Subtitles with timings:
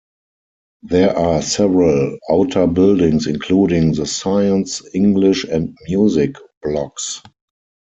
[0.81, 7.21] There are several outer buildings including the science, English and music blocks.